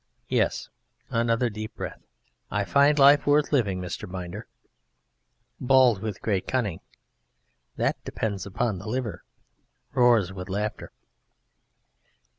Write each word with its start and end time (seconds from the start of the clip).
Yes, 0.29 0.67
(another 1.11 1.47
deep 1.47 1.75
breath) 1.75 2.01
I 2.49 2.65
find 2.65 2.97
life 2.97 3.27
worth 3.27 3.51
living, 3.53 3.79
Mr. 3.79 4.11
Binder. 4.11 4.47
BALD 5.59 6.01
(with 6.01 6.23
great 6.23 6.47
cunning): 6.47 6.79
That 7.77 8.03
depends 8.03 8.47
upon 8.47 8.79
the 8.79 8.87
liver. 8.87 9.23
(_Roars 9.93 10.31
with 10.31 10.49
laughter. 10.49 10.91